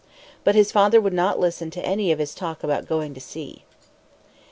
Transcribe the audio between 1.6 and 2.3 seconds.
to any of